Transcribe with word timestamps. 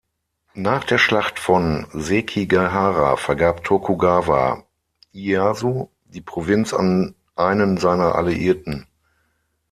Nach 0.55 0.83
der 0.83 0.97
Schlacht 0.97 1.37
von 1.37 1.85
Sekigahara 1.93 3.17
vergab 3.17 3.63
Tokugawa 3.63 4.63
Ieyasu 5.13 5.89
die 6.05 6.21
Provinz 6.21 6.73
an 6.73 7.13
einen 7.35 7.77
seiner 7.77 8.15
Alliierten. 8.15 8.87